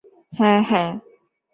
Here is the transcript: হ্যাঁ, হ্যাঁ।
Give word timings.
হ্যাঁ, 0.33 0.61
হ্যাঁ। 0.63 0.91